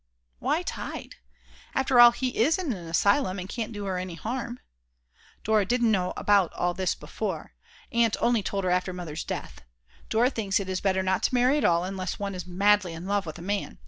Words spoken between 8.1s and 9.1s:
only told her after